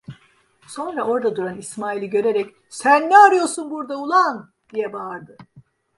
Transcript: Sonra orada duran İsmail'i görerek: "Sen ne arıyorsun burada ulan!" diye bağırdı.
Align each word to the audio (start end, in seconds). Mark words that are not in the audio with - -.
Sonra 0.67 1.03
orada 1.03 1.35
duran 1.35 1.57
İsmail'i 1.57 2.09
görerek: 2.09 2.55
"Sen 2.69 3.09
ne 3.09 3.17
arıyorsun 3.17 3.71
burada 3.71 3.97
ulan!" 4.01 4.49
diye 4.73 4.93
bağırdı. 4.93 5.37